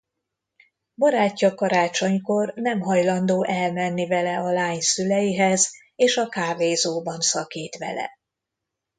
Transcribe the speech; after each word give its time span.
Barátja 0.95 1.53
karácsonykor 1.55 2.53
nem 2.55 2.79
hajlandó 2.81 3.43
elmenni 3.43 4.07
vele 4.07 4.39
a 4.39 4.51
lány 4.51 4.79
szüleihez 4.79 5.71
és 5.95 6.17
a 6.17 6.29
kávézóban 6.29 7.19
szakít 7.21 7.75
vele. 7.77 8.09